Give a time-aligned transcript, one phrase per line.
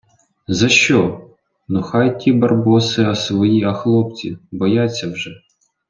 [0.47, 1.21] За що?
[1.67, 4.37] Ну, хай ті барбоси, а свої, а хлопці?
[4.51, 5.31] Бояться вже.